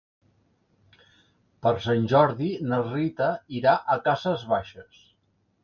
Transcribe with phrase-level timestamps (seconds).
[1.65, 3.29] Per Sant Jordi na Rita
[3.61, 5.07] irà a Cases Baixes.